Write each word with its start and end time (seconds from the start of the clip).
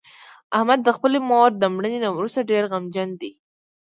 احمد 0.57 0.79
د 0.83 0.89
خپلې 0.97 1.19
مور 1.29 1.49
د 1.57 1.63
مړینې 1.75 1.99
نه 2.05 2.09
ورسته 2.17 2.41
ډېر 2.51 2.63
غمجن 2.71 3.09
دی. 3.21 3.29